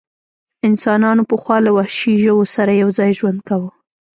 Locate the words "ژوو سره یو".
2.23-2.89